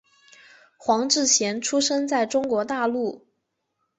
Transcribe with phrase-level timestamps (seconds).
[0.77, 3.23] 黄志贤出生在中国大陆。